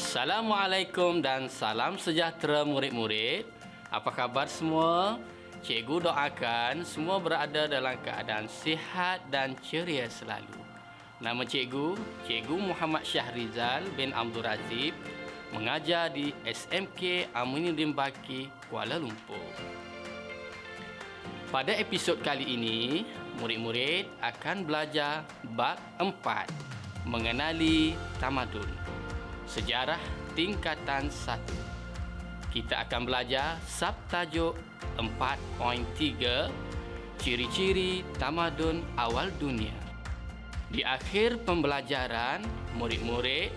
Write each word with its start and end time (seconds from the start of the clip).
Assalamualaikum 0.00 1.20
dan 1.20 1.44
salam 1.52 2.00
sejahtera 2.00 2.64
murid-murid. 2.64 3.44
Apa 3.92 4.08
khabar 4.08 4.48
semua? 4.48 5.20
Cikgu 5.60 6.08
doakan 6.08 6.88
semua 6.88 7.20
berada 7.20 7.68
dalam 7.68 8.00
keadaan 8.00 8.48
sihat 8.48 9.20
dan 9.28 9.52
ceria 9.60 10.08
selalu. 10.08 10.56
Nama 11.20 11.44
cikgu, 11.44 12.00
Cikgu 12.24 12.56
Muhammad 12.56 13.04
Syahrizal 13.04 13.84
bin 13.92 14.16
Abdul 14.16 14.40
Razib, 14.40 14.96
mengajar 15.52 16.08
di 16.08 16.32
SMK 16.48 17.28
Aminuddin 17.36 17.92
Baki, 17.92 18.48
Kuala 18.72 18.96
Lumpur. 18.96 19.52
Pada 21.52 21.76
episod 21.76 22.16
kali 22.24 22.48
ini, 22.48 23.04
murid-murid 23.36 24.08
akan 24.24 24.64
belajar 24.64 25.28
bab 25.52 25.76
4, 26.00 26.48
mengenali 27.04 27.92
tamadun. 28.16 28.99
Sejarah 29.50 29.98
Tingkatan 30.38 31.10
1 31.10 32.54
Kita 32.54 32.86
akan 32.86 33.02
belajar 33.02 33.58
subtajuk 33.66 34.54
4.3 34.94 37.18
Ciri-ciri 37.18 38.06
Tamadun 38.14 38.86
Awal 38.94 39.34
Dunia. 39.42 39.74
Di 40.70 40.86
akhir 40.86 41.42
pembelajaran, 41.42 42.46
murid-murid 42.78 43.50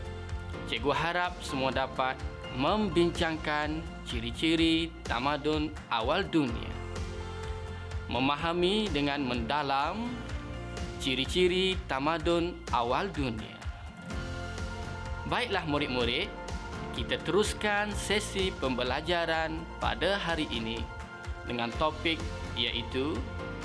Cikgu 0.65 0.91
harap 0.97 1.37
semua 1.45 1.69
dapat 1.69 2.17
membincangkan 2.57 3.77
ciri-ciri 4.09 4.89
tamadun 5.05 5.69
awal 5.93 6.25
dunia. 6.25 6.73
Memahami 8.09 8.89
dengan 8.89 9.21
mendalam 9.25 10.09
ciri-ciri 10.97 11.77
tamadun 11.85 12.57
awal 12.73 13.13
dunia 13.13 13.52
Baiklah 15.23 15.63
murid-murid, 15.71 16.27
kita 16.99 17.15
teruskan 17.23 17.95
sesi 17.95 18.51
pembelajaran 18.59 19.55
pada 19.79 20.19
hari 20.19 20.51
ini 20.51 20.83
dengan 21.47 21.71
topik 21.79 22.19
iaitu 22.59 23.15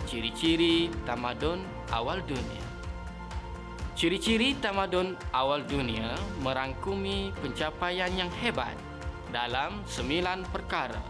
ciri-ciri 0.07 0.87
tamadun 1.03 1.67
awal 1.91 2.23
dunia. 2.23 2.65
Ciri-ciri 3.99 4.55
tamadun 4.63 5.19
awal 5.35 5.67
dunia 5.67 6.15
merangkumi 6.47 7.35
pencapaian 7.43 8.15
yang 8.15 8.31
hebat 8.39 8.79
dalam 9.35 9.83
sembilan 9.91 10.47
perkara. 10.55 11.03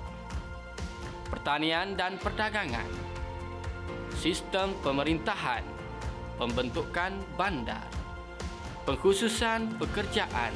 Pertanian 1.29 1.93
dan 1.93 2.17
perdagangan, 2.17 2.89
sistem 4.17 4.73
pemerintahan, 4.81 5.61
pembentukan 6.41 7.13
bandar, 7.37 7.98
pengkhususan 8.89 9.77
pekerjaan, 9.77 10.49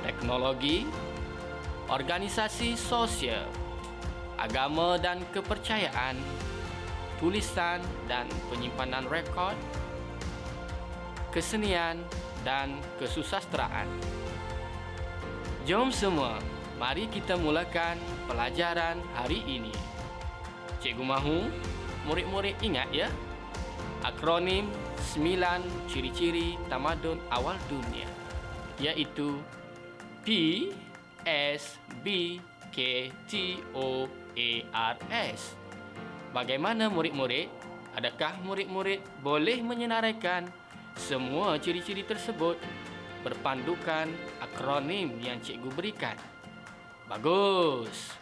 teknologi, 0.00 0.88
organisasi 1.92 2.72
sosial, 2.80 3.44
agama 4.40 4.96
dan 4.96 5.20
kepercayaan, 5.36 6.16
tulisan 7.20 7.84
dan 8.08 8.24
penyimpanan 8.48 9.04
rekod, 9.12 9.52
kesenian 11.28 12.00
dan 12.40 12.80
kesusasteraan. 12.96 13.84
Jom 15.68 15.92
semua, 15.92 16.40
mari 16.80 17.04
kita 17.12 17.36
mulakan 17.36 18.00
pelajaran 18.24 18.96
hari 19.12 19.44
ini. 19.44 19.76
Cikgu 20.80 21.04
mahu 21.04 21.52
murid-murid 22.08 22.56
ingat 22.64 22.88
ya, 22.96 23.12
akronim 24.08 24.72
sembilan 25.06 25.86
ciri-ciri 25.86 26.58
tamadun 26.66 27.22
awal 27.30 27.54
dunia 27.70 28.10
iaitu 28.82 29.38
P 30.26 30.28
S 31.22 31.78
B 32.02 32.36
K 32.74 33.08
T 33.30 33.62
O 33.72 34.10
A 34.34 34.50
R 34.92 34.96
S. 35.32 35.54
Bagaimana 36.34 36.90
murid-murid? 36.92 37.48
Adakah 37.96 38.44
murid-murid 38.44 39.00
boleh 39.24 39.64
menyenaraikan 39.64 40.44
semua 40.92 41.56
ciri-ciri 41.56 42.04
tersebut 42.04 42.60
berpandukan 43.24 44.12
akronim 44.44 45.16
yang 45.24 45.40
cikgu 45.40 45.70
berikan? 45.72 46.16
Bagus. 47.08 48.12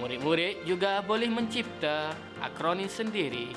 Murid-murid 0.00 0.64
juga 0.64 1.04
boleh 1.04 1.28
mencipta 1.28 2.16
akronim 2.40 2.88
sendiri 2.88 3.52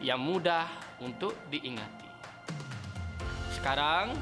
yang 0.00 0.20
mudah 0.24 0.64
untuk 1.00 1.36
diingati. 1.52 2.08
Sekarang, 3.52 4.14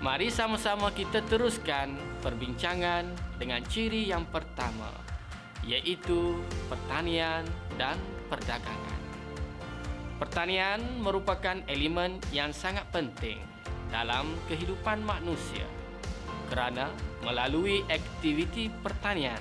mari 0.00 0.30
sama-sama 0.30 0.94
kita 0.94 1.22
teruskan 1.26 1.98
perbincangan 2.22 3.10
dengan 3.36 3.62
ciri 3.66 4.08
yang 4.08 4.24
pertama, 4.30 4.90
iaitu 5.66 6.40
pertanian 6.70 7.44
dan 7.76 7.98
perdagangan. 8.30 9.00
Pertanian 10.18 10.82
merupakan 10.98 11.62
elemen 11.70 12.18
yang 12.34 12.50
sangat 12.50 12.82
penting 12.90 13.38
dalam 13.88 14.34
kehidupan 14.50 15.00
manusia 15.06 15.64
kerana 16.48 16.90
melalui 17.22 17.84
aktiviti 17.86 18.72
pertanian 18.82 19.38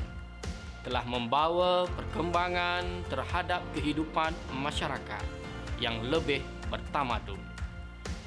telah 0.83 1.03
membawa 1.03 1.83
perkembangan 1.97 2.83
terhadap 3.11 3.59
kehidupan 3.75 4.31
masyarakat 4.55 5.25
yang 5.83 5.99
lebih 6.07 6.39
bertamadun. 6.67 7.39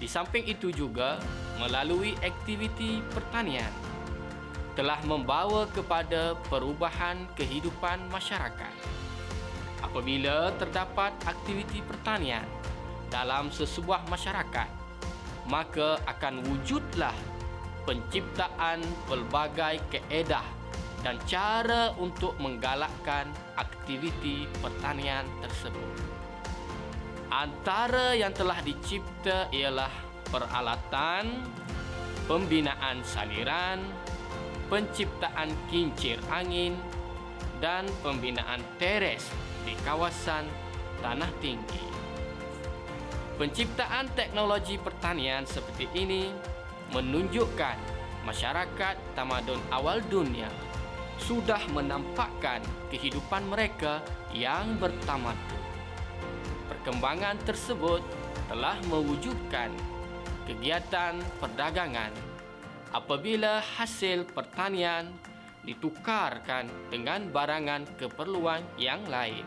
Di 0.01 0.09
samping 0.09 0.49
itu 0.49 0.73
juga 0.73 1.21
melalui 1.61 2.17
aktiviti 2.25 3.05
pertanian 3.13 3.69
telah 4.73 4.97
membawa 5.05 5.69
kepada 5.77 6.33
perubahan 6.49 7.29
kehidupan 7.37 8.01
masyarakat. 8.09 8.75
Apabila 9.85 10.53
terdapat 10.57 11.13
aktiviti 11.29 11.85
pertanian 11.85 12.47
dalam 13.13 13.53
sesebuah 13.53 14.09
masyarakat, 14.09 14.69
maka 15.49 16.01
akan 16.09 16.41
wujudlah 16.49 17.17
penciptaan 17.85 18.81
pelbagai 19.09 19.83
keedah 19.91 20.45
dan 21.01 21.17
cara 21.25 21.97
untuk 21.97 22.37
menggalakkan 22.39 23.29
aktiviti 23.57 24.45
pertanian 24.61 25.25
tersebut. 25.41 26.20
Antara 27.31 28.11
yang 28.19 28.35
telah 28.35 28.59
dicipta 28.59 29.47
ialah 29.55 29.91
peralatan, 30.35 31.47
pembinaan 32.27 33.07
saliran, 33.07 33.79
penciptaan 34.67 35.55
kincir 35.71 36.19
angin 36.27 36.75
dan 37.63 37.87
pembinaan 38.03 38.59
teres 38.83 39.31
di 39.63 39.79
kawasan 39.87 40.43
tanah 41.07 41.31
tinggi. 41.39 41.87
Penciptaan 43.39 44.11
teknologi 44.19 44.75
pertanian 44.83 45.47
seperti 45.47 45.87
ini 45.95 46.35
menunjukkan 46.91 47.79
masyarakat 48.27 48.97
tamadun 49.15 49.63
awal 49.71 50.03
dunia 50.11 50.51
sudah 51.23 51.63
menampakkan 51.71 52.59
kehidupan 52.91 53.47
mereka 53.47 54.03
yang 54.35 54.75
bertamadun 54.83 55.70
perkembangan 56.81 57.37
tersebut 57.45 58.01
telah 58.49 58.73
mewujudkan 58.89 59.69
kegiatan 60.49 61.21
perdagangan 61.37 62.09
apabila 62.97 63.61
hasil 63.61 64.25
pertanian 64.33 65.13
ditukarkan 65.61 66.73
dengan 66.89 67.29
barangan 67.29 67.85
keperluan 68.01 68.65
yang 68.81 69.05
lain. 69.13 69.45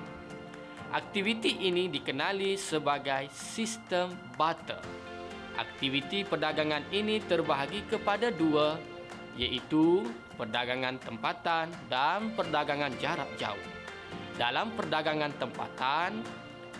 Aktiviti 0.93 1.57
ini 1.65 1.89
dikenali 1.89 2.53
sebagai 2.53 3.25
sistem 3.33 4.13
barter. 4.37 4.77
Aktiviti 5.57 6.21
perdagangan 6.21 6.85
ini 6.93 7.17
terbahagi 7.17 7.89
kepada 7.89 8.29
dua 8.29 8.77
iaitu 9.41 10.05
perdagangan 10.37 11.01
tempatan 11.01 11.73
dan 11.89 12.29
perdagangan 12.37 12.93
jarak 13.01 13.33
jauh. 13.41 13.65
Dalam 14.37 14.69
perdagangan 14.77 15.33
tempatan, 15.41 16.21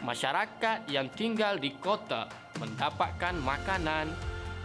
masyarakat 0.04 0.92
yang 0.92 1.08
tinggal 1.16 1.56
di 1.56 1.74
kota 1.80 2.28
mendapatkan 2.60 3.40
makanan 3.40 4.12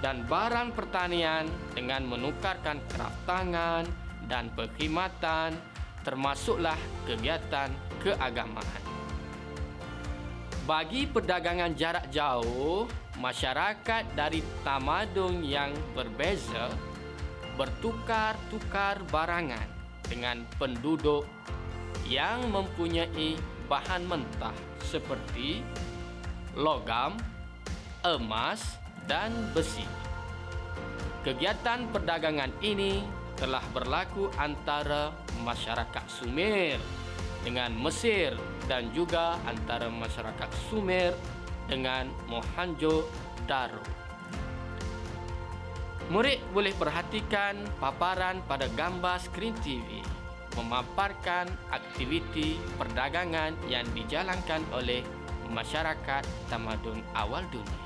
dan 0.03 0.27
barang 0.27 0.75
pertanian 0.75 1.47
dengan 1.75 2.07
menukarkan 2.07 2.83
kraftangan 2.91 3.87
dan 4.27 4.51
perkhidmatan 4.55 5.55
termasuklah 6.03 6.79
kegiatan 7.07 7.71
keagamaan. 8.03 8.83
Bagi 10.69 11.09
perdagangan 11.09 11.73
jarak 11.75 12.13
jauh, 12.13 12.85
masyarakat 13.17 14.05
dari 14.13 14.45
tamadun 14.63 15.41
yang 15.41 15.73
berbeza 15.97 16.69
bertukar-tukar 17.57 19.01
barangan 19.09 19.65
dengan 20.07 20.45
penduduk 20.61 21.27
yang 22.07 22.47
mempunyai 22.53 23.35
bahan 23.69 24.09
mentah 24.09 24.57
seperti 24.81 25.61
logam, 26.57 27.15
emas 28.03 28.81
dan 29.05 29.31
besi. 29.53 29.85
Kegiatan 31.23 31.93
perdagangan 31.93 32.51
ini 32.65 33.05
telah 33.37 33.63
berlaku 33.71 34.33
antara 34.41 35.13
masyarakat 35.45 36.05
Sumer 36.09 36.81
dengan 37.45 37.71
Mesir 37.77 38.35
dan 38.67 38.89
juga 38.97 39.37
antara 39.45 39.93
masyarakat 39.93 40.51
Sumer 40.73 41.13
dengan 41.69 42.09
Mohenjo-daro. 42.27 43.85
Murid 46.09 46.41
boleh 46.57 46.73
perhatikan 46.73 47.61
paparan 47.77 48.41
pada 48.49 48.65
gambar 48.73 49.21
skrin 49.21 49.53
TV 49.61 50.01
memaparkan 50.59 51.47
aktiviti 51.71 52.59
perdagangan 52.75 53.55
yang 53.71 53.87
dijalankan 53.95 54.67
oleh 54.75 55.07
masyarakat 55.49 56.27
tamadun 56.51 56.99
awal 57.15 57.47
dunia. 57.55 57.83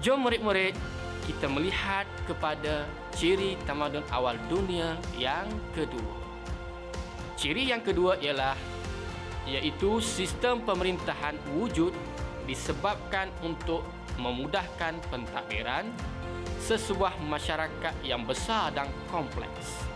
Jom 0.00 0.24
murid-murid 0.24 0.72
kita 1.28 1.46
melihat 1.52 2.08
kepada 2.24 2.88
ciri 3.12 3.60
tamadun 3.68 4.04
awal 4.08 4.40
dunia 4.48 4.96
yang 5.20 5.46
kedua. 5.76 6.16
Ciri 7.36 7.68
yang 7.68 7.84
kedua 7.84 8.16
ialah 8.16 8.56
iaitu 9.46 10.00
sistem 10.00 10.64
pemerintahan 10.64 11.36
wujud 11.54 11.92
disebabkan 12.48 13.30
untuk 13.44 13.84
memudahkan 14.16 14.96
pentadbiran 15.12 15.86
sesebuah 16.62 17.20
masyarakat 17.22 17.94
yang 18.02 18.24
besar 18.24 18.72
dan 18.72 18.88
kompleks. 19.12 19.95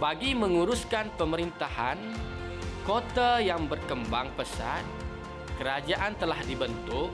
Bagi 0.00 0.32
menguruskan 0.32 1.12
pemerintahan 1.20 2.00
kota 2.88 3.36
yang 3.36 3.68
berkembang 3.68 4.32
pesat, 4.32 4.80
kerajaan 5.60 6.16
telah 6.16 6.40
dibentuk. 6.48 7.12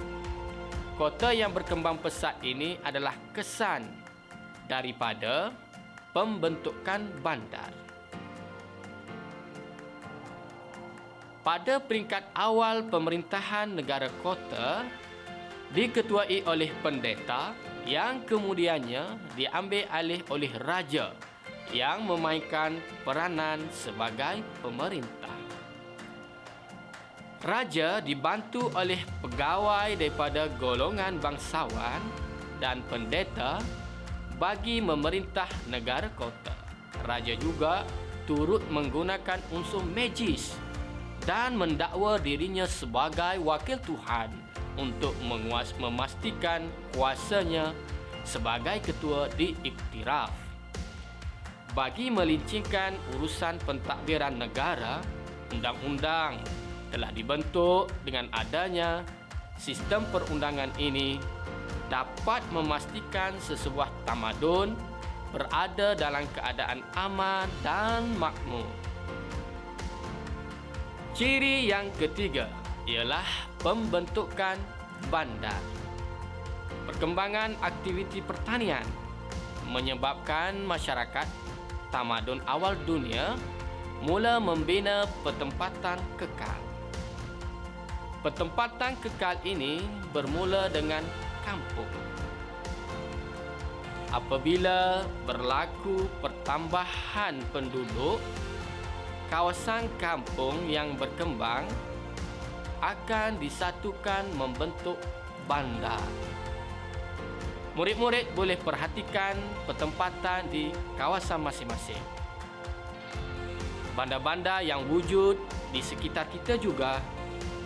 Kota 0.95 1.35
yang 1.35 1.51
berkembang 1.51 1.99
pesat 1.99 2.39
ini 2.47 2.79
adalah 2.87 3.19
kesan 3.35 3.91
daripada 4.71 5.51
pembentukan 6.15 7.11
bandar. 7.27 7.75
Pada 11.43 11.83
peringkat 11.83 12.23
awal 12.39 12.87
pemerintahan 12.87 13.75
negara 13.75 14.07
kota 14.23 14.87
diketuai 15.75 16.47
oleh 16.47 16.71
pendeta 16.87 17.51
yang 17.83 18.23
kemudiannya 18.23 19.35
diambil 19.35 19.91
alih 19.91 20.23
oleh 20.31 20.55
raja 20.63 21.11
yang 21.75 22.07
memainkan 22.07 22.79
peranan 23.03 23.63
sebagai 23.75 24.43
pemerintah. 24.63 25.35
Raja 27.47 28.03
dibantu 28.03 28.75
oleh 28.75 28.99
pegawai 29.23 29.95
daripada 29.95 30.51
golongan 30.59 31.23
bangsawan 31.23 32.03
dan 32.59 32.83
pendeta 32.91 33.63
bagi 34.41 34.83
memerintah 34.83 35.47
negara 35.71 36.11
kota. 36.17 36.53
Raja 37.05 37.37
juga 37.39 37.87
turut 38.27 38.65
menggunakan 38.67 39.39
unsur 39.55 39.85
magis 39.87 40.59
dan 41.23 41.55
mendakwa 41.55 42.19
dirinya 42.19 42.67
sebagai 42.67 43.39
wakil 43.43 43.79
Tuhan 43.85 44.31
untuk 44.77 45.15
menguas 45.25 45.73
memastikan 45.79 46.67
kuasanya 46.93 47.73
sebagai 48.27 48.83
ketua 48.83 49.31
di 49.39 49.55
iktiraf. 49.63 50.46
Bagi 51.77 52.09
melincingkan 52.09 52.97
urusan 53.13 53.61
pentadbiran 53.69 54.41
negara, 54.41 54.97
undang-undang 55.53 56.41
telah 56.89 57.13
dibentuk 57.13 57.93
dengan 58.01 58.33
adanya 58.33 59.05
sistem 59.61 60.09
perundangan 60.09 60.73
ini 60.81 61.21
dapat 61.93 62.41
memastikan 62.49 63.37
sesebuah 63.45 63.93
tamadun 64.09 64.73
berada 65.37 65.93
dalam 65.93 66.25
keadaan 66.33 66.81
aman 66.97 67.45
dan 67.61 68.09
makmur. 68.17 68.65
Ciri 71.13 71.69
yang 71.69 71.93
ketiga 72.01 72.49
ialah 72.89 73.29
pembentukan 73.61 74.57
bandar. 75.13 75.61
Perkembangan 76.89 77.53
aktiviti 77.61 78.25
pertanian 78.25 78.89
menyebabkan 79.69 80.65
masyarakat 80.65 81.45
tamadun 81.91 82.43
awal 82.45 82.75
dunia 82.87 83.35
mula 84.05 84.37
membina 84.43 85.09
pertempatan 85.25 85.97
kekal. 86.21 86.61
Pertempatan 88.21 88.99
kekal 88.99 89.39
ini 89.47 89.87
bermula 90.11 90.67
dengan 90.67 91.01
kampung. 91.47 91.89
Apabila 94.11 95.07
berlaku 95.27 96.09
pertambahan 96.23 97.39
penduduk, 97.51 98.19
kawasan 99.31 99.87
kampung 99.99 100.71
yang 100.71 100.95
berkembang 100.95 101.67
akan 102.81 103.39
disatukan 103.43 104.25
membentuk 104.39 104.99
bandar. 105.51 106.03
Murid-murid 107.77 108.33
boleh 108.33 108.57
perhatikan 108.57 109.37
pertempatan 109.69 110.49
di 110.49 110.73
kawasan 110.97 111.45
masing-masing. 111.45 112.01
Bandar-bandar 113.93 114.65
yang 114.65 114.89
wujud 114.89 115.37
di 115.77 115.85
sekitar 115.85 116.25
kita 116.33 116.57
juga 116.57 117.05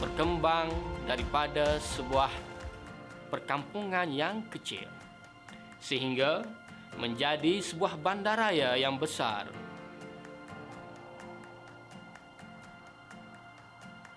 berkembang 0.03 0.67
daripada 1.07 1.79
sebuah 1.79 2.31
perkampungan 3.31 4.11
yang 4.11 4.43
kecil 4.51 4.91
sehingga 5.79 6.43
menjadi 6.99 7.63
sebuah 7.63 7.95
bandaraya 8.03 8.75
yang 8.75 8.99
besar 8.99 9.47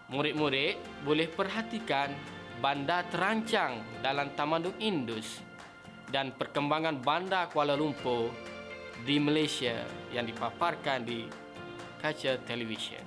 murid-murid 0.09 0.77
boleh 1.05 1.27
perhatikan 1.29 2.13
bandar 2.61 3.05
terancang 3.09 3.81
dalam 4.05 4.29
Tamadun 4.37 4.77
Indus 4.77 5.52
dan 6.13 6.29
perkembangan 6.37 7.01
bandar 7.01 7.49
Kuala 7.49 7.73
Lumpur 7.73 8.29
di 9.01 9.17
Malaysia 9.17 9.81
yang 10.13 10.29
dipaparkan 10.29 11.01
di 11.01 11.25
kaca 11.97 12.37
televisyen. 12.45 13.01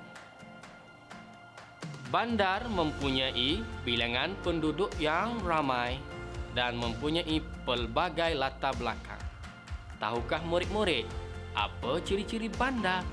Bandar 2.11 2.67
mempunyai 2.67 3.63
bilangan 3.87 4.35
penduduk 4.43 4.91
yang 4.99 5.39
ramai 5.47 6.03
dan 6.59 6.75
mempunyai 6.75 7.39
pelbagai 7.63 8.35
latar 8.35 8.75
belakang. 8.75 9.23
Tahukah 10.03 10.43
murid-murid 10.43 11.07
apa 11.55 12.03
ciri-ciri 12.03 12.51
bandar? 12.51 13.07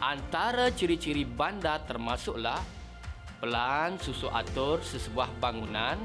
Antara 0.00 0.72
ciri-ciri 0.72 1.28
bandar 1.28 1.84
termasuklah 1.84 2.62
pelan 3.42 4.00
susu 4.00 4.30
atur 4.32 4.80
sesebuah 4.80 5.30
bangunan 5.42 5.98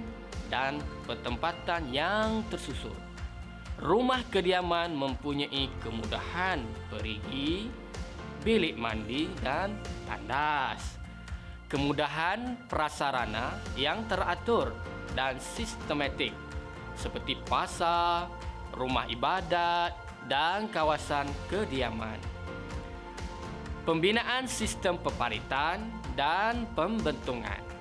dan 0.50 0.81
pertempatan 1.05 1.89
yang 1.93 2.41
tersusun. 2.50 3.12
Rumah 3.83 4.23
kediaman 4.31 4.95
mempunyai 4.95 5.67
kemudahan 5.83 6.63
perigi, 6.87 7.67
bilik 8.39 8.79
mandi 8.79 9.27
dan 9.43 9.75
tandas. 10.07 10.95
Kemudahan 11.67 12.63
prasarana 12.71 13.59
yang 13.75 14.07
teratur 14.07 14.71
dan 15.19 15.35
sistematik 15.35 16.31
seperti 16.95 17.35
pasar, 17.43 18.31
rumah 18.71 19.03
ibadat 19.11 19.91
dan 20.31 20.71
kawasan 20.71 21.27
kediaman. 21.51 22.23
Pembinaan 23.83 24.47
sistem 24.47 24.95
peparitan 24.95 25.91
dan 26.15 26.71
pembentungan. 26.71 27.73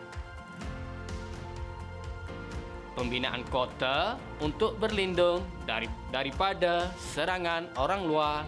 Pembinaan 2.93 3.41
kota 3.49 4.21
untuk 4.45 4.77
berlindung 4.77 5.41
dari, 5.65 5.89
daripada 6.13 6.93
serangan 7.01 7.65
orang 7.81 8.05
luar 8.05 8.45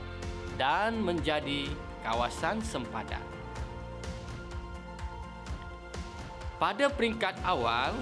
dan 0.60 1.00
menjadi 1.00 1.72
kawasan 2.04 2.60
sempadan. 2.60 3.24
Pada 6.60 6.92
peringkat 6.92 7.40
awal, 7.42 7.96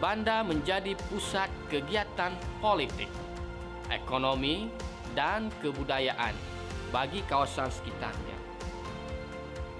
bandar 0.00 0.42
menjadi 0.42 0.96
pusat 1.12 1.52
kegiatan 1.68 2.32
politik, 2.64 3.12
ekonomi 3.92 4.72
dan 5.12 5.52
kebudayaan 5.60 6.32
bagi 6.88 7.20
kawasan 7.28 7.68
sekitarnya 7.68 8.38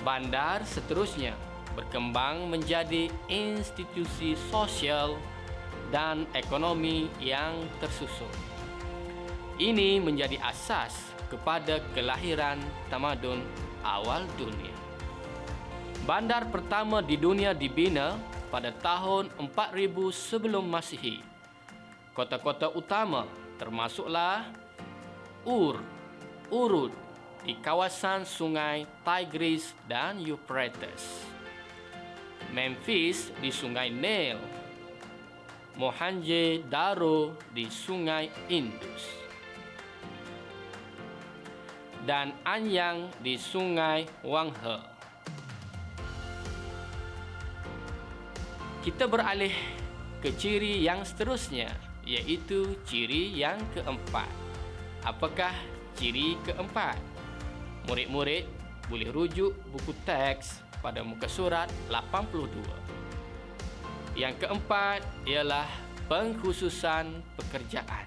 bandar 0.03 0.63
seterusnya 0.65 1.35
berkembang 1.75 2.51
menjadi 2.51 3.13
institusi 3.31 4.35
sosial 4.51 5.21
dan 5.89 6.29
ekonomi 6.37 7.09
yang 7.21 7.67
tersusun. 7.81 8.31
Ini 9.59 9.99
menjadi 9.99 10.39
asas 10.39 10.95
kepada 11.29 11.83
kelahiran 11.93 12.61
tamadun 12.89 13.43
awal 13.83 14.25
dunia. 14.39 14.75
Bandar 16.07 16.49
pertama 16.49 17.05
di 17.05 17.21
dunia 17.21 17.53
dibina 17.53 18.17
pada 18.49 18.73
tahun 18.73 19.29
4000 19.37 20.09
sebelum 20.15 20.65
Masihi. 20.65 21.21
Kota-kota 22.17 22.73
utama 22.73 23.29
termasuklah 23.61 24.49
Ur 25.45 25.81
urut 26.49 26.93
di 27.45 27.57
kawasan 27.61 28.25
sungai 28.25 28.89
Tigris 29.05 29.73
dan 29.85 30.21
Euphrates. 30.21 31.25
Memphis 32.53 33.29
di 33.39 33.53
sungai 33.53 33.93
Nile. 33.93 34.58
Mohenjo-daro 35.79 37.39
di 37.55 37.71
sungai 37.71 38.27
Indus. 38.51 39.15
Dan 42.03 42.35
Anyang 42.43 43.15
di 43.23 43.39
sungai 43.39 44.03
Wanghe. 44.27 44.83
Kita 48.83 49.07
beralih 49.07 49.55
ke 50.19 50.35
ciri 50.35 50.83
yang 50.83 51.07
seterusnya 51.07 51.71
iaitu 52.03 52.83
ciri 52.83 53.39
yang 53.39 53.63
keempat. 53.71 54.27
Apakah 55.07 55.55
ciri 55.95 56.35
keempat? 56.43 56.99
Murid-murid 57.87 58.51
boleh 58.91 59.15
rujuk 59.15 59.55
buku 59.71 59.95
teks 60.03 60.59
pada 60.83 61.07
muka 61.07 61.31
surat 61.31 61.71
82. 61.87 62.98
Yang 64.19 64.43
keempat 64.43 65.07
ialah 65.31 65.71
pengkhususan 66.11 67.23
pekerjaan. 67.39 68.03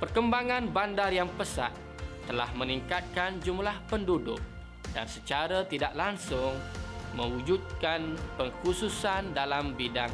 Perkembangan 0.00 0.72
bandar 0.72 1.12
yang 1.12 1.28
pesat 1.36 1.68
telah 2.24 2.48
meningkatkan 2.56 3.36
jumlah 3.44 3.76
penduduk 3.92 4.40
dan 4.96 5.04
secara 5.04 5.68
tidak 5.68 5.92
langsung 5.92 6.56
mewujudkan 7.12 8.16
pengkhususan 8.40 9.36
dalam 9.36 9.76
bidang 9.76 10.08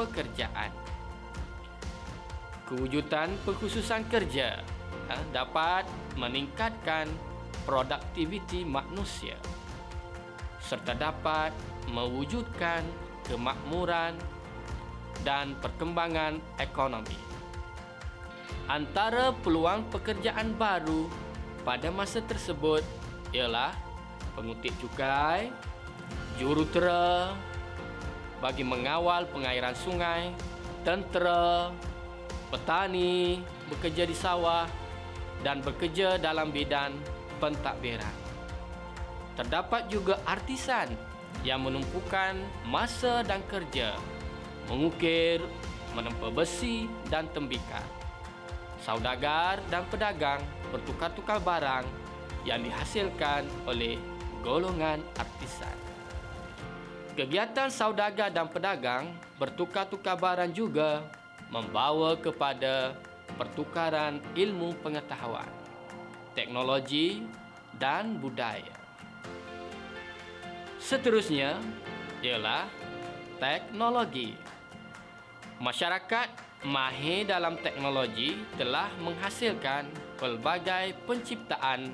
pekerjaan. 0.00 0.72
Kewujudan 2.64 3.36
pengkhususan 3.44 4.08
kerja 4.08 4.64
ha, 5.12 5.14
dapat 5.36 5.84
meningkatkan 6.16 7.04
produktiviti 7.68 8.64
manusia 8.64 9.36
serta 10.66 10.98
dapat 10.98 11.54
mewujudkan 11.94 12.82
kemakmuran 13.26 14.14
dan 15.26 15.58
perkembangan 15.58 16.38
ekonomi. 16.62 17.18
Antara 18.66 19.30
peluang 19.30 19.86
pekerjaan 19.94 20.54
baru 20.58 21.06
pada 21.62 21.90
masa 21.90 22.18
tersebut 22.22 22.82
ialah 23.30 23.74
pengutip 24.34 24.74
cukai, 24.82 25.50
jurutera 26.38 27.34
bagi 28.42 28.62
mengawal 28.62 29.26
pengairan 29.30 29.74
sungai, 29.74 30.34
tentera, 30.82 31.70
petani, 32.50 33.42
bekerja 33.70 34.06
di 34.06 34.14
sawah 34.14 34.66
dan 35.42 35.62
bekerja 35.62 36.18
dalam 36.18 36.50
bidang 36.50 36.94
pentadbiran. 37.38 38.14
Terdapat 39.36 39.92
juga 39.92 40.18
artisan 40.24 41.15
yang 41.42 41.64
menumpukan 41.64 42.38
masa 42.68 43.20
dan 43.26 43.42
kerja, 43.50 43.96
mengukir, 44.70 45.42
menempa 45.96 46.28
besi 46.32 46.86
dan 47.08 47.28
tembikar. 47.32 47.84
Saudagar 48.84 49.58
dan 49.72 49.82
pedagang 49.90 50.38
bertukar-tukar 50.70 51.42
barang 51.42 51.84
yang 52.46 52.62
dihasilkan 52.62 53.42
oleh 53.66 53.98
golongan 54.46 55.02
artisan. 55.18 55.74
Kegiatan 57.16 57.72
saudagar 57.72 58.28
dan 58.30 58.46
pedagang 58.46 59.10
bertukar-tukar 59.40 60.20
barang 60.20 60.52
juga 60.52 61.02
membawa 61.48 62.14
kepada 62.14 62.94
pertukaran 63.34 64.22
ilmu 64.36 64.76
pengetahuan, 64.84 65.48
teknologi 66.36 67.26
dan 67.80 68.20
budaya. 68.20 68.85
Seterusnya 70.86 71.58
ialah 72.22 72.70
teknologi. 73.42 74.38
Masyarakat 75.58 76.28
mahir 76.62 77.26
dalam 77.26 77.58
teknologi 77.58 78.38
telah 78.54 78.86
menghasilkan 79.02 79.90
pelbagai 80.14 80.94
penciptaan 81.02 81.90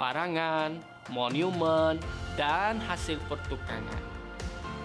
barangan, 0.00 0.80
monumen 1.12 2.00
dan 2.40 2.80
hasil 2.80 3.20
pertukangan 3.28 4.00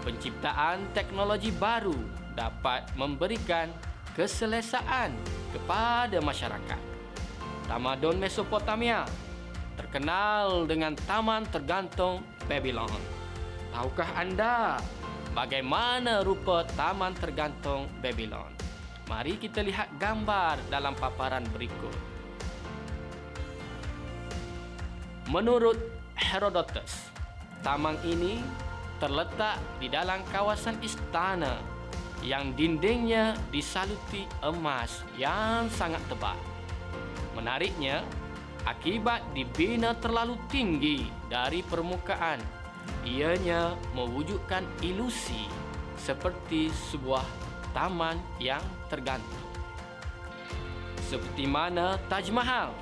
penciptaan 0.03 0.91
teknologi 0.91 1.49
baru 1.55 1.95
dapat 2.35 2.91
memberikan 2.99 3.71
keselesaan 4.19 5.15
kepada 5.55 6.19
masyarakat. 6.19 6.81
Tamadun 7.71 8.19
Mesopotamia 8.19 9.07
terkenal 9.79 10.67
dengan 10.67 10.91
taman 11.07 11.47
tergantung 11.47 12.19
Babylon. 12.51 13.14
Tahukah 13.75 14.07
anda 14.15 14.79
bagaimana 15.35 16.23
rupa 16.23 16.63
taman 16.79 17.11
tergantung 17.11 17.91
Babylon? 17.99 18.47
Mari 19.11 19.35
kita 19.35 19.59
lihat 19.59 19.91
gambar 19.99 20.63
dalam 20.71 20.95
paparan 20.95 21.43
berikut. 21.51 21.91
Menurut 25.27 25.75
Herodotus, 26.15 27.11
taman 27.67 27.99
ini 28.07 28.39
terletak 29.03 29.59
di 29.83 29.91
dalam 29.91 30.23
kawasan 30.31 30.79
istana 30.79 31.59
yang 32.23 32.55
dindingnya 32.55 33.35
disaluti 33.51 34.23
emas 34.39 35.03
yang 35.19 35.67
sangat 35.67 35.99
tebal. 36.07 36.39
Menariknya, 37.35 38.07
akibat 38.63 39.19
dibina 39.35 39.91
terlalu 39.99 40.39
tinggi 40.47 41.11
dari 41.27 41.59
permukaan, 41.59 42.39
ianya 43.05 43.77
mewujudkan 43.93 44.65
ilusi 44.81 45.47
seperti 45.99 46.73
sebuah 46.91 47.23
taman 47.71 48.17
yang 48.41 48.61
tergantung. 48.87 49.45
Seperti 51.05 51.45
mana 51.45 52.01
Taj 52.09 52.33
Mahal 52.33 52.73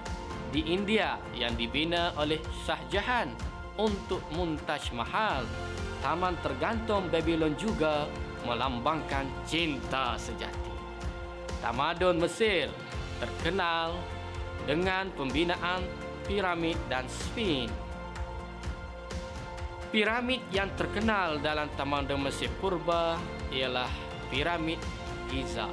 di 0.54 0.64
India 0.70 1.20
yang 1.36 1.58
dibina 1.60 2.16
oleh 2.16 2.40
Shah 2.64 2.80
Jahan 2.88 3.34
untuk 3.76 4.22
Muntaj 4.32 4.94
Mahal 4.94 5.44
taman 6.04 6.36
tergantung 6.44 7.08
Babylon 7.08 7.56
juga 7.56 8.06
melambangkan 8.44 9.24
cinta 9.48 10.20
sejati. 10.20 10.72
Tamadun 11.64 12.20
Mesir 12.20 12.68
terkenal 13.24 13.96
dengan 14.68 15.08
pembinaan 15.16 15.84
piramid 16.28 16.76
dan 16.92 17.08
sphin. 17.08 17.72
Piramid 19.94 20.42
yang 20.50 20.74
terkenal 20.74 21.38
dalam 21.38 21.70
Tamadun 21.78 22.26
Mesir 22.26 22.50
purba 22.58 23.14
ialah 23.54 23.94
piramid 24.34 24.82
Giza. 25.30 25.70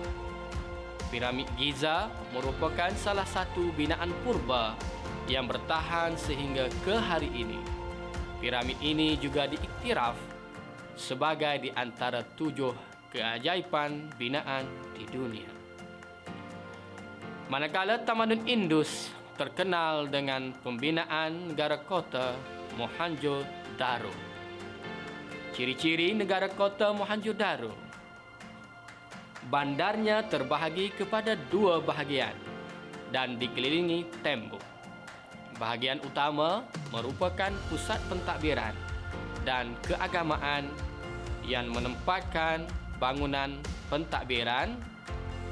Piramid 1.09 1.49
Giza 1.57 2.13
merupakan 2.37 2.93
salah 3.01 3.25
satu 3.25 3.73
binaan 3.73 4.13
purba 4.21 4.77
yang 5.25 5.49
bertahan 5.49 6.21
sehingga 6.21 6.69
ke 6.85 7.01
hari 7.01 7.33
ini. 7.33 7.65
Piramid 8.45 8.77
ini 8.85 9.17
juga 9.17 9.49
diiktiraf 9.49 10.21
sebagai 11.01 11.65
di 11.65 11.73
antara 11.73 12.21
tujuh 12.21 12.77
keajaiban 13.17 14.13
binaan 14.21 14.69
di 15.01 15.09
dunia. 15.09 15.49
Manakala 17.49 18.05
Tamadun 18.05 18.45
Indus 18.45 19.09
terkenal 19.41 20.13
dengan 20.13 20.53
pembinaan 20.61 21.57
negara 21.57 21.81
kota 21.81 22.60
Mohenjo-daro. 22.79 24.13
Ciri-ciri 25.55 26.15
negara 26.15 26.47
kota 26.47 26.95
Mohenjo-daro. 26.95 27.75
Bandarnya 29.51 30.27
terbahagi 30.29 30.95
kepada 30.95 31.35
dua 31.49 31.81
bahagian 31.81 32.37
dan 33.11 33.41
dikelilingi 33.41 34.07
tembok. 34.23 34.63
Bahagian 35.59 36.01
utama 36.05 36.65
merupakan 36.95 37.53
pusat 37.69 37.99
pentadbiran 38.09 38.73
dan 39.45 39.75
keagamaan 39.85 40.69
yang 41.45 41.69
menempatkan 41.73 42.65
bangunan 43.01 43.57
pentadbiran, 43.89 44.77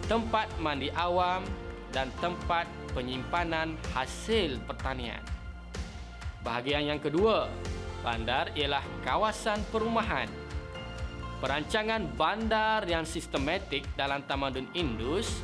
tempat 0.07 0.47
mandi 0.61 0.93
awam 0.95 1.43
dan 1.91 2.13
tempat 2.21 2.69
penyimpanan 2.93 3.75
hasil 3.97 4.61
pertanian. 4.69 5.21
Bahagian 6.43 6.87
yang 6.87 7.03
kedua, 7.03 7.51
bandar 8.01 8.55
ialah 8.55 8.83
kawasan 9.03 9.59
perumahan. 9.75 10.31
Perancangan 11.39 12.03
bandar 12.19 12.83
yang 12.87 13.07
sistematik 13.07 13.87
dalam 13.95 14.27
tamadun 14.27 14.67
Indus 14.75 15.39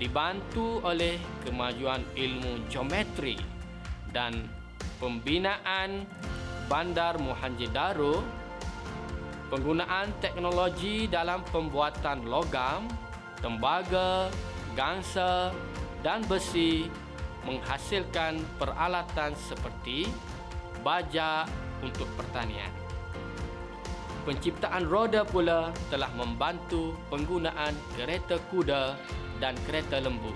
dibantu 0.00 0.80
oleh 0.80 1.20
kemajuan 1.44 2.00
ilmu 2.16 2.64
geometri 2.72 3.36
dan 4.16 4.48
pembinaan 4.96 6.08
bandar 6.72 7.20
Mohenjo-daro, 7.20 8.24
penggunaan 9.52 10.08
teknologi 10.24 11.04
dalam 11.04 11.44
pembuatan 11.52 12.24
logam, 12.24 12.88
tembaga, 13.44 14.32
gangsa 14.72 15.52
dan 16.00 16.24
besi 16.24 16.88
menghasilkan 17.44 18.40
peralatan 18.60 19.32
seperti 19.36 20.08
baja 20.84 21.44
untuk 21.80 22.08
pertanian. 22.16 22.72
Penciptaan 24.28 24.84
roda 24.84 25.24
pula 25.24 25.72
telah 25.88 26.12
membantu 26.12 26.92
penggunaan 27.08 27.72
kereta 27.96 28.36
kuda 28.52 28.92
dan 29.40 29.56
kereta 29.64 29.96
lembu. 29.96 30.32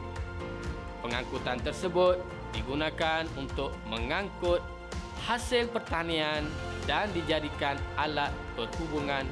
Pengangkutan 1.05 1.61
tersebut 1.61 2.17
digunakan 2.57 3.29
untuk 3.37 3.77
mengangkut 3.85 4.65
hasil 5.29 5.69
pertanian 5.69 6.49
dan 6.89 7.13
dijadikan 7.13 7.77
alat 8.01 8.33
perhubungan. 8.57 9.29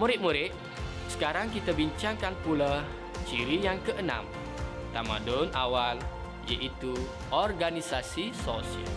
Murid-murid, 0.00 0.50
sekarang 1.12 1.52
kita 1.52 1.70
bincangkan 1.70 2.34
pula 2.42 2.82
ciri 3.26 3.62
yang 3.62 3.78
keenam 3.86 4.26
tamadun 4.94 5.50
awal 5.54 5.98
iaitu 6.46 6.94
organisasi 7.34 8.30
sosial. 8.30 8.94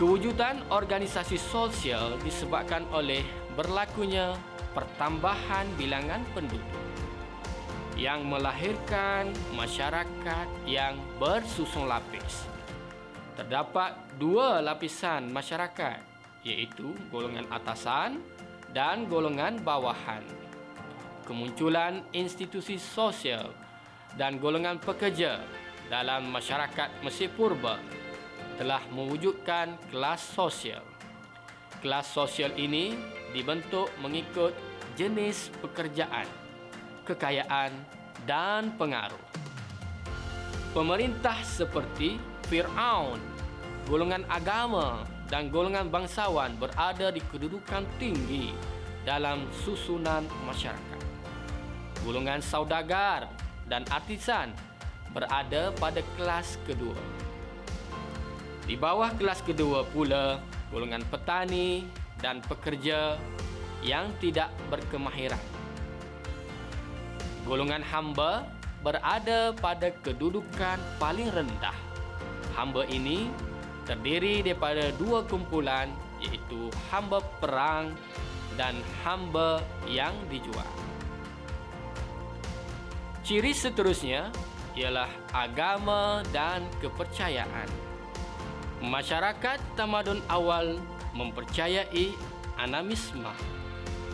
Kewujudan 0.00 0.64
organisasi 0.72 1.36
sosial 1.36 2.16
disebabkan 2.24 2.88
oleh 2.88 3.20
berlakunya 3.52 4.32
pertambahan 4.72 5.68
bilangan 5.76 6.24
penduduk 6.32 6.80
yang 8.00 8.24
melahirkan 8.24 9.28
masyarakat 9.52 10.48
yang 10.64 10.96
bersusun 11.20 11.84
lapis. 11.84 12.48
Terdapat 13.36 13.92
dua 14.16 14.64
lapisan 14.64 15.28
masyarakat 15.28 16.00
iaitu 16.48 16.96
golongan 17.12 17.44
atasan 17.52 18.24
dan 18.72 19.04
golongan 19.04 19.60
bawahan. 19.60 20.39
Kemunculan 21.30 22.02
institusi 22.10 22.74
sosial 22.74 23.54
dan 24.18 24.42
golongan 24.42 24.82
pekerja 24.82 25.38
dalam 25.86 26.26
masyarakat 26.26 27.06
Mesir 27.06 27.30
Purba 27.30 27.78
telah 28.58 28.82
mewujudkan 28.90 29.78
kelas 29.94 30.26
sosial. 30.34 30.82
Kelas 31.78 32.10
sosial 32.10 32.50
ini 32.58 32.98
dibentuk 33.30 33.94
mengikut 34.02 34.50
jenis 34.98 35.54
pekerjaan, 35.62 36.26
kekayaan 37.06 37.78
dan 38.26 38.74
pengaruh. 38.74 39.22
Pemerintah 40.74 41.38
seperti 41.46 42.18
Fir'aun, 42.50 43.22
golongan 43.86 44.26
agama 44.26 45.06
dan 45.30 45.46
golongan 45.46 45.94
bangsawan 45.94 46.58
berada 46.58 47.14
di 47.14 47.22
kedudukan 47.22 47.86
tinggi 48.02 48.50
dalam 49.06 49.46
susunan 49.62 50.26
masyarakat. 50.42 50.89
Golongan 52.00 52.40
saudagar 52.40 53.28
dan 53.68 53.84
artisan 53.92 54.56
berada 55.12 55.68
pada 55.76 56.00
kelas 56.16 56.56
kedua. 56.64 56.96
Di 58.64 58.78
bawah 58.78 59.10
kelas 59.18 59.42
kedua 59.42 59.84
pula 59.84 60.38
golongan 60.70 61.02
petani 61.10 61.84
dan 62.22 62.40
pekerja 62.40 63.18
yang 63.82 64.08
tidak 64.22 64.48
berkemahiran. 64.72 65.40
Golongan 67.44 67.82
hamba 67.82 68.46
berada 68.80 69.52
pada 69.58 69.92
kedudukan 70.00 70.78
paling 70.96 71.28
rendah. 71.34 71.76
Hamba 72.56 72.86
ini 72.88 73.28
terdiri 73.84 74.40
daripada 74.44 74.92
dua 74.96 75.24
kumpulan 75.26 75.90
iaitu 76.20 76.68
hamba 76.92 77.20
perang 77.40 77.92
dan 78.54 78.76
hamba 79.02 79.64
yang 79.88 80.12
dijual. 80.28 80.68
Ciri 83.30 83.54
seterusnya 83.54 84.26
ialah 84.74 85.06
agama 85.30 86.18
dan 86.34 86.66
kepercayaan. 86.82 87.70
Masyarakat 88.82 89.62
tamadun 89.78 90.18
awal 90.26 90.82
mempercayai 91.14 92.10
anamisme 92.58 93.30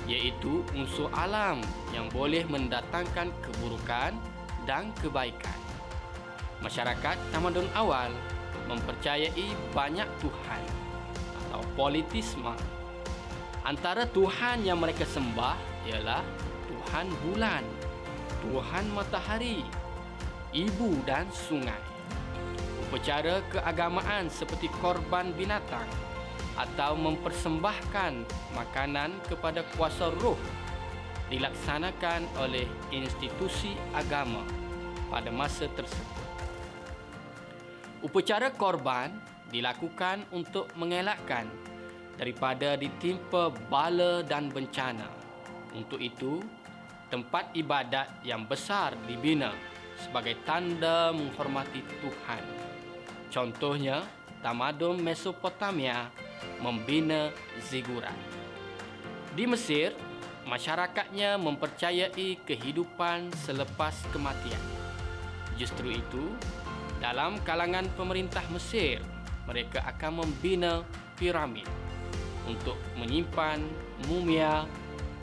iaitu 0.05 0.61
unsur 0.77 1.09
alam 1.17 1.65
yang 1.97 2.13
boleh 2.13 2.45
mendatangkan 2.45 3.33
keburukan 3.41 4.13
dan 4.69 4.93
kebaikan. 5.01 5.57
Masyarakat 6.61 7.17
tamadun 7.33 7.73
awal 7.73 8.13
mempercayai 8.69 9.49
banyak 9.73 10.13
Tuhan 10.21 10.63
atau 11.49 11.65
politisme. 11.73 12.53
Antara 13.65 14.05
Tuhan 14.13 14.61
yang 14.61 14.77
mereka 14.77 15.09
sembah 15.09 15.57
ialah 15.89 16.21
Tuhan 16.69 17.09
bulan, 17.25 17.65
Tuhan 18.47 18.87
matahari, 18.95 19.67
ibu 20.55 21.03
dan 21.03 21.27
sungai 21.35 21.97
upacara 22.87 23.43
keagamaan 23.51 24.31
seperti 24.31 24.71
korban 24.79 25.35
binatang 25.35 25.91
atau 26.55 26.95
mempersembahkan 26.95 28.23
makanan 28.55 29.11
kepada 29.27 29.67
kuasa 29.75 30.15
roh 30.23 30.39
dilaksanakan 31.27 32.31
oleh 32.39 32.63
institusi 32.95 33.75
agama 33.91 34.47
pada 35.11 35.35
masa 35.35 35.67
tersebut. 35.75 36.25
Upacara 38.07 38.55
korban 38.55 39.11
dilakukan 39.51 40.23
untuk 40.31 40.71
mengelakkan 40.79 41.51
daripada 42.15 42.79
ditimpa 42.79 43.51
bala 43.67 44.23
dan 44.23 44.47
bencana. 44.47 45.11
Untuk 45.75 45.99
itu, 45.99 46.39
tempat 47.09 47.55
ibadat 47.55 48.23
yang 48.27 48.47
besar 48.47 48.95
dibina 49.07 49.55
sebagai 49.97 50.37
tanda 50.45 51.15
menghormati 51.15 51.81
Tuhan. 52.03 52.43
Contohnya, 53.33 54.05
tamadun 54.45 55.01
Mesopotamia 55.01 56.11
membina 56.61 57.33
zigurat. 57.63 58.17
Di 59.37 59.45
Mesir, 59.45 59.93
masyarakatnya 60.47 61.37
mempercayai 61.37 62.41
kehidupan 62.47 63.35
selepas 63.45 63.93
kematian. 64.15 64.63
Justru 65.57 65.93
itu, 65.93 66.25
dalam 67.01 67.41
kalangan 67.45 67.85
pemerintah 67.97 68.45
Mesir, 68.53 69.01
mereka 69.45 69.85
akan 69.85 70.25
membina 70.25 70.81
piramid 71.17 71.69
untuk 72.47 72.79
menyimpan 72.97 73.61
mumia 74.07 74.65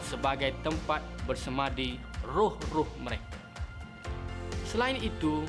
sebagai 0.04 0.52
tempat 0.62 1.02
bersemadi 1.24 1.98
roh-roh 2.28 2.88
mereka. 3.00 3.40
Selain 4.68 5.00
itu, 5.00 5.48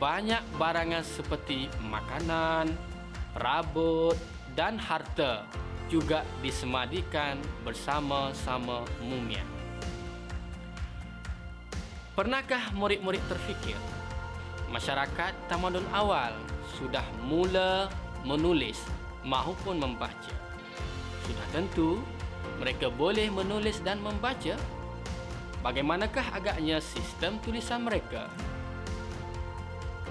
banyak 0.00 0.40
barangan 0.56 1.04
seperti 1.04 1.68
makanan, 1.90 2.72
rabut 3.36 4.16
dan 4.56 4.80
harta 4.80 5.44
juga 5.90 6.22
disemadikan 6.40 7.36
bersama-sama 7.66 8.86
mumia. 9.02 9.42
Pernahkah 12.14 12.72
murid-murid 12.76 13.22
terfikir 13.26 13.78
masyarakat 14.70 15.32
tamadun 15.50 15.86
awal 15.90 16.36
sudah 16.78 17.02
mula 17.26 17.90
menulis 18.22 18.78
maupun 19.26 19.82
membaca? 19.82 20.34
Sudah 21.26 21.46
tentu 21.50 21.98
mereka 22.60 22.92
boleh 22.92 23.32
menulis 23.32 23.80
dan 23.80 24.04
membaca. 24.04 24.54
Bagaimanakah 25.64 26.36
agaknya 26.36 26.80
sistem 26.80 27.40
tulisan 27.40 27.84
mereka? 27.84 28.28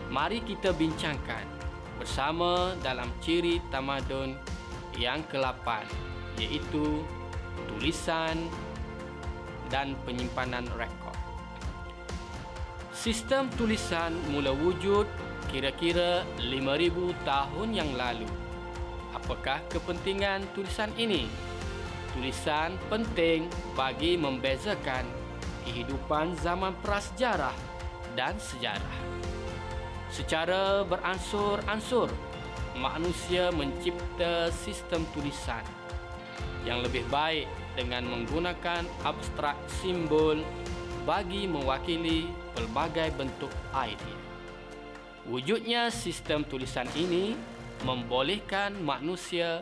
mari 0.10 0.42
kita 0.42 0.74
bincangkan 0.74 1.46
bersama 2.02 2.74
dalam 2.82 3.14
ciri 3.22 3.62
tamadun 3.70 4.34
yang 4.98 5.22
ke-8 5.30 5.86
iaitu 6.42 7.06
tulisan 7.70 8.36
dan 9.70 9.94
penyimpanan 10.04 10.66
rekod. 10.74 11.14
Sistem 12.90 13.54
tulisan 13.54 14.18
mula 14.34 14.50
wujud 14.50 15.06
kira-kira 15.54 16.26
5000 16.42 17.14
tahun 17.24 17.70
yang 17.72 17.94
lalu. 17.94 18.28
Apakah 19.14 19.62
kepentingan 19.70 20.42
tulisan 20.58 20.90
ini? 20.98 21.30
Tulisan 22.14 22.74
penting 22.90 23.46
bagi 23.78 24.18
membezakan 24.18 25.06
kehidupan 25.66 26.34
zaman 26.42 26.74
prasejarah 26.82 27.54
dan 28.18 28.34
sejarah. 28.42 28.98
Secara 30.10 30.82
beransur-ansur, 30.90 32.10
manusia 32.74 33.54
mencipta 33.54 34.50
sistem 34.50 35.06
tulisan 35.14 35.62
yang 36.66 36.82
lebih 36.82 37.06
baik 37.14 37.46
dengan 37.78 38.10
menggunakan 38.10 38.84
abstrak 39.06 39.56
simbol 39.70 40.42
bagi 41.06 41.46
mewakili 41.46 42.28
pelbagai 42.58 43.14
bentuk 43.16 43.54
idea. 43.72 44.20
Wujudnya 45.30 45.94
sistem 45.94 46.42
tulisan 46.42 46.90
ini 46.98 47.38
membolehkan 47.86 48.82
manusia 48.82 49.62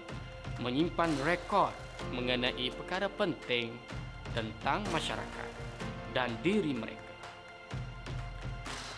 menyimpan 0.64 1.12
rekod 1.28 1.76
mengenai 2.14 2.70
perkara 2.74 3.08
penting 3.12 3.74
tentang 4.36 4.86
masyarakat 4.94 5.50
dan 6.14 6.34
diri 6.46 6.74
mereka. 6.74 7.08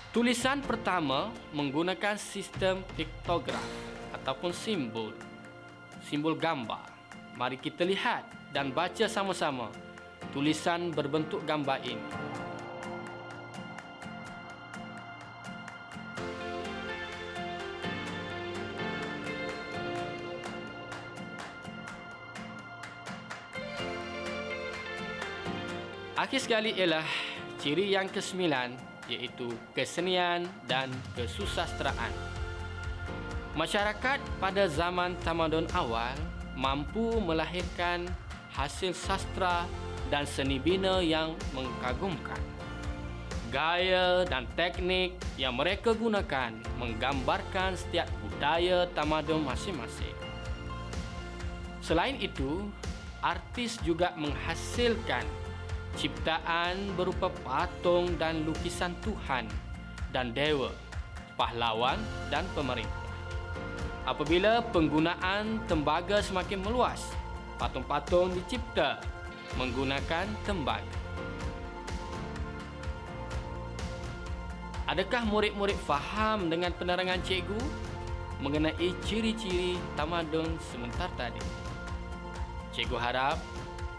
Tulisan 0.10 0.66
pertama 0.66 1.30
menggunakan 1.54 2.18
sistem 2.18 2.82
piktograf 2.98 3.62
ataupun 4.18 4.50
simbol. 4.52 5.14
Simbol 6.02 6.34
gambar. 6.34 6.90
Mari 7.38 7.62
kita 7.62 7.86
lihat 7.86 8.26
dan 8.50 8.74
baca 8.74 9.06
sama-sama 9.06 9.70
tulisan 10.34 10.90
berbentuk 10.90 11.46
gambar 11.46 11.80
ini. 11.86 12.08
Akhir 26.30 26.46
sekali 26.46 26.78
ialah 26.78 27.10
ciri 27.58 27.90
yang 27.90 28.06
kesembilan 28.06 28.78
iaitu 29.10 29.50
kesenian 29.74 30.46
dan 30.70 30.94
kesusasteraan. 31.18 32.14
Masyarakat 33.58 34.22
pada 34.38 34.70
zaman 34.70 35.18
tamadun 35.26 35.66
awal 35.74 36.14
mampu 36.54 37.18
melahirkan 37.18 38.06
hasil 38.54 38.94
sastra 38.94 39.66
dan 40.14 40.30
seni 40.30 40.62
bina 40.62 41.02
yang 41.02 41.34
mengagumkan. 41.50 42.38
Gaya 43.50 44.22
dan 44.30 44.46
teknik 44.54 45.18
yang 45.34 45.58
mereka 45.58 45.98
gunakan 45.98 46.54
menggambarkan 46.78 47.74
setiap 47.74 48.06
budaya 48.22 48.86
tamadun 48.94 49.50
masing-masing. 49.50 50.14
Selain 51.82 52.22
itu, 52.22 52.70
artis 53.18 53.82
juga 53.82 54.14
menghasilkan 54.14 55.49
ciptaan 55.98 56.94
berupa 56.94 57.32
patung 57.42 58.14
dan 58.20 58.46
lukisan 58.46 58.94
Tuhan 59.02 59.50
dan 60.14 60.34
dewa, 60.36 60.70
pahlawan 61.34 61.98
dan 62.30 62.46
pemerintah. 62.54 63.00
Apabila 64.06 64.66
penggunaan 64.74 65.62
tembaga 65.70 66.18
semakin 66.22 66.66
meluas, 66.66 67.14
patung-patung 67.62 68.34
dicipta 68.34 68.98
menggunakan 69.58 70.26
tembaga. 70.46 70.98
Adakah 74.90 75.22
murid-murid 75.30 75.78
faham 75.86 76.50
dengan 76.50 76.74
penerangan 76.74 77.22
cikgu 77.22 77.62
mengenai 78.42 78.90
ciri-ciri 79.06 79.78
tamadun 79.94 80.58
sebentar 80.74 81.14
tadi? 81.14 81.38
Cikgu 82.74 82.98
harap 82.98 83.38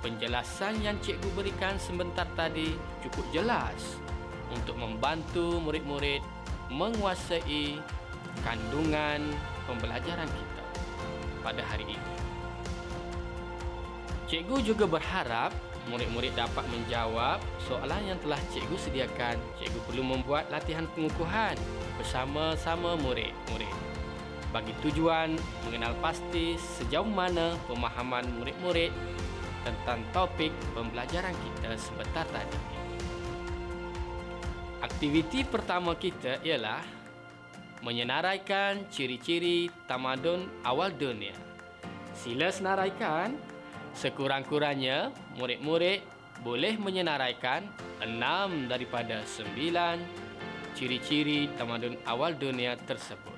penjelasan 0.00 0.80
yang 0.80 0.96
cikgu 1.04 1.28
berikan 1.36 1.76
sebentar 1.76 2.24
tadi 2.36 2.76
cukup 3.04 3.24
jelas 3.32 4.00
untuk 4.50 4.74
membantu 4.80 5.60
murid-murid 5.60 6.24
menguasai 6.72 7.78
kandungan 8.42 9.20
pembelajaran 9.68 10.26
kita 10.26 10.64
pada 11.44 11.62
hari 11.68 11.86
ini. 11.94 12.14
Cikgu 14.30 14.62
juga 14.62 14.86
berharap 14.86 15.50
murid-murid 15.90 16.32
dapat 16.38 16.62
menjawab 16.70 17.42
soalan 17.66 18.14
yang 18.14 18.18
telah 18.22 18.38
cikgu 18.54 18.76
sediakan. 18.78 19.36
Cikgu 19.58 19.80
perlu 19.90 20.06
membuat 20.06 20.46
latihan 20.54 20.86
pengukuhan 20.94 21.58
bersama-sama 21.98 22.94
murid-murid 23.00 23.90
bagi 24.50 24.74
tujuan 24.82 25.38
mengenal 25.66 25.94
pasti 26.02 26.58
sejauh 26.58 27.06
mana 27.06 27.54
pemahaman 27.70 28.26
murid-murid 28.38 28.90
tentang 29.66 30.00
topik 30.14 30.52
pembelajaran 30.72 31.34
kita 31.34 31.76
sebentar 31.76 32.24
tadi. 32.28 32.60
Aktiviti 34.80 35.44
pertama 35.44 35.92
kita 35.96 36.40
ialah 36.40 36.80
menyenaraikan 37.84 38.88
ciri-ciri 38.88 39.68
tamadun 39.84 40.48
awal 40.64 40.92
dunia. 40.92 41.36
Sila 42.16 42.52
senaraikan 42.52 43.36
sekurang-kurangnya 43.96 45.12
murid-murid 45.36 46.00
boleh 46.40 46.80
menyenaraikan 46.80 47.68
enam 48.00 48.68
daripada 48.68 49.20
sembilan 49.28 50.00
ciri-ciri 50.72 51.52
tamadun 51.60 52.00
awal 52.08 52.32
dunia 52.36 52.76
tersebut. 52.80 53.36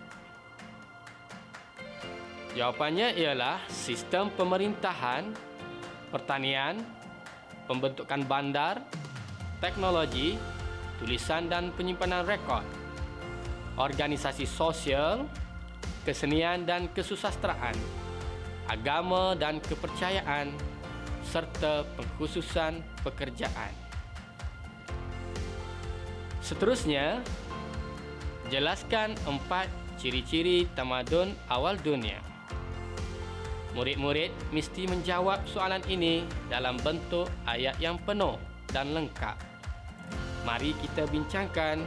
Jawapannya 2.52 3.16
ialah 3.16 3.64
sistem 3.66 4.28
pemerintahan 4.37 5.51
pertanian, 6.12 6.77
pembentukan 7.64 8.20
bandar, 8.29 8.85
teknologi, 9.64 10.37
tulisan 11.01 11.48
dan 11.48 11.72
penyimpanan 11.72 12.29
rekod, 12.29 12.62
organisasi 13.81 14.44
sosial, 14.44 15.25
kesenian 16.05 16.68
dan 16.68 16.92
kesusasteraan, 16.92 17.75
agama 18.68 19.33
dan 19.33 19.59
kepercayaan, 19.64 20.53
serta 21.25 21.88
pengkhususan 21.96 22.85
pekerjaan. 23.01 23.72
Seterusnya, 26.42 27.22
jelaskan 28.51 29.14
empat 29.25 29.70
ciri-ciri 29.96 30.66
tamadun 30.75 31.33
awal 31.46 31.79
dunia. 31.79 32.31
Murid-murid 33.72 34.28
mesti 34.52 34.85
menjawab 34.85 35.48
soalan 35.48 35.80
ini 35.88 36.28
dalam 36.52 36.76
bentuk 36.85 37.24
ayat 37.48 37.72
yang 37.80 37.96
penuh 38.04 38.37
dan 38.68 38.92
lengkap. 38.92 39.32
Mari 40.44 40.76
kita 40.85 41.08
bincangkan 41.08 41.80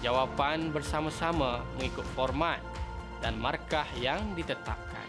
jawapan 0.00 0.72
bersama-sama 0.72 1.60
mengikut 1.76 2.06
format 2.16 2.64
dan 3.20 3.36
markah 3.36 3.84
yang 4.00 4.24
ditetapkan. 4.32 5.04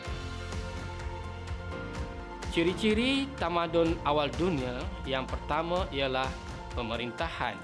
Ciri-ciri 2.51 3.25
tamadun 3.39 3.95
awal 4.03 4.27
dunia 4.35 4.83
yang 5.07 5.23
pertama 5.23 5.87
ialah 5.89 6.27
pemerintahan. 6.75 7.55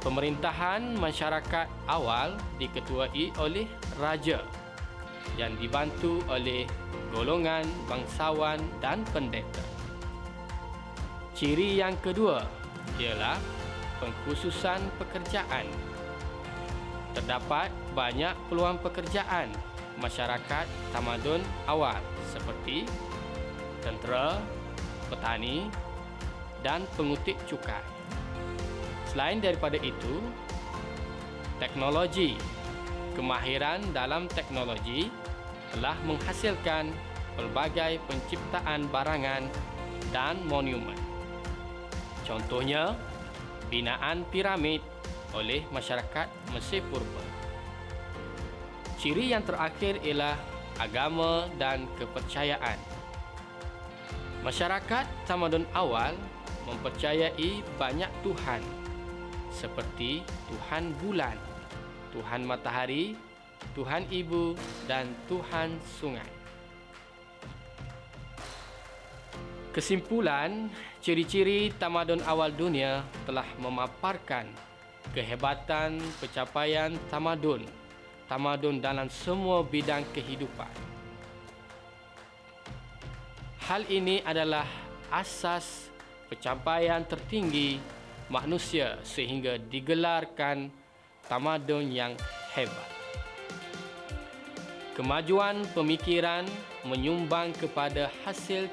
Pemerintahan 0.00 0.96
masyarakat 0.96 1.68
awal 1.84 2.40
diketuai 2.56 3.36
oleh 3.36 3.68
raja 4.00 4.40
yang 5.38 5.54
dibantu 5.58 6.22
oleh 6.26 6.66
golongan 7.10 7.66
bangsawan 7.90 8.58
dan 8.78 9.02
pendeta. 9.10 9.62
Ciri 11.34 11.80
yang 11.80 11.96
kedua 11.98 12.44
ialah 13.00 13.38
pengkhususan 14.00 14.80
pekerjaan. 14.96 15.66
Terdapat 17.16 17.74
banyak 17.92 18.32
peluang 18.46 18.78
pekerjaan 18.78 19.50
masyarakat 19.98 20.66
tamadun 20.94 21.42
awal 21.66 21.98
seperti 22.30 22.86
tentera, 23.84 24.38
petani 25.10 25.68
dan 26.60 26.84
pengutip 26.94 27.36
cukai. 27.48 27.82
Selain 29.10 29.42
daripada 29.42 29.74
itu, 29.80 30.22
teknologi 31.58 32.38
kemahiran 33.18 33.82
dalam 33.90 34.30
teknologi 34.30 35.10
telah 35.74 35.96
menghasilkan 36.06 36.90
pelbagai 37.38 38.02
penciptaan 38.10 38.90
barangan 38.90 39.46
dan 40.10 40.42
monumen. 40.50 40.98
Contohnya, 42.26 42.94
binaan 43.70 44.26
piramid 44.28 44.82
oleh 45.34 45.62
masyarakat 45.70 46.26
Mesir 46.50 46.82
Purba. 46.90 47.22
Ciri 48.98 49.32
yang 49.32 49.46
terakhir 49.46 50.02
ialah 50.04 50.36
agama 50.76 51.48
dan 51.56 51.86
kepercayaan. 51.96 52.76
Masyarakat 54.44 55.04
tamadun 55.24 55.64
awal 55.76 56.16
mempercayai 56.68 57.64
banyak 57.80 58.10
Tuhan 58.20 58.60
seperti 59.50 60.22
Tuhan 60.48 60.94
bulan, 61.02 61.36
Tuhan 62.14 62.46
matahari, 62.46 63.18
Tuhan 63.74 64.10
Ibu 64.10 64.58
dan 64.90 65.10
Tuhan 65.30 65.78
Sungai. 65.98 66.30
Kesimpulan, 69.70 70.66
ciri-ciri 70.98 71.70
tamadun 71.78 72.18
awal 72.26 72.50
dunia 72.50 73.06
telah 73.22 73.46
memaparkan 73.62 74.50
kehebatan 75.14 76.02
pencapaian 76.18 76.90
tamadun, 77.06 77.62
tamadun 78.26 78.82
dalam 78.82 79.06
semua 79.06 79.62
bidang 79.62 80.02
kehidupan. 80.10 80.70
Hal 83.70 83.86
ini 83.86 84.18
adalah 84.26 84.66
asas 85.14 85.86
pencapaian 86.26 87.06
tertinggi 87.06 87.78
manusia 88.26 88.98
sehingga 89.06 89.54
digelarkan 89.54 90.70
tamadun 91.30 91.94
yang 91.94 92.18
hebat. 92.58 92.99
Kemajuan 95.00 95.64
pemikiran 95.72 96.44
menyumbang 96.84 97.56
kepada 97.56 98.12
hasil 98.20 98.68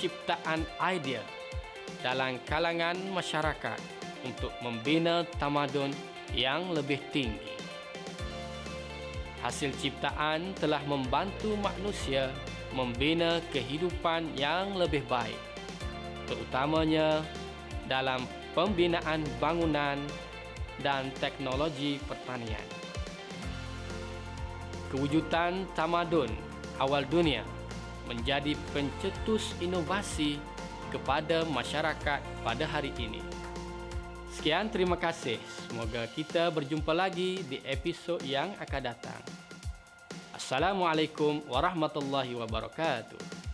ciptaan 0.00 0.64
idea 0.80 1.20
dalam 2.00 2.40
kalangan 2.48 2.96
masyarakat 3.12 3.76
untuk 4.24 4.56
membina 4.64 5.28
tamadun 5.36 5.92
yang 6.32 6.72
lebih 6.72 6.96
tinggi. 7.12 7.60
Hasil 9.44 9.76
ciptaan 9.76 10.56
telah 10.56 10.80
membantu 10.88 11.52
manusia 11.60 12.32
membina 12.72 13.44
kehidupan 13.52 14.32
yang 14.32 14.80
lebih 14.80 15.04
baik, 15.04 15.36
terutamanya 16.24 17.20
dalam 17.84 18.24
pembinaan 18.56 19.20
bangunan 19.36 20.00
dan 20.80 21.12
teknologi 21.20 22.00
pertanian. 22.08 22.85
Kewujudan 24.90 25.66
tamadun 25.74 26.30
awal 26.78 27.02
dunia 27.06 27.42
menjadi 28.06 28.54
pencetus 28.70 29.50
inovasi 29.58 30.38
kepada 30.94 31.42
masyarakat 31.50 32.20
pada 32.22 32.64
hari 32.64 32.94
ini. 32.96 33.18
Sekian 34.30 34.70
terima 34.70 34.94
kasih. 34.94 35.40
Semoga 35.66 36.06
kita 36.12 36.52
berjumpa 36.52 36.92
lagi 36.94 37.42
di 37.48 37.58
episod 37.66 38.22
yang 38.22 38.52
akan 38.62 38.82
datang. 38.84 39.22
Assalamualaikum 40.36 41.42
warahmatullahi 41.48 42.36
wabarakatuh. 42.36 43.45